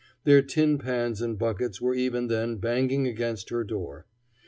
[0.23, 4.07] Their tin pans and buckets were even then banging against her door.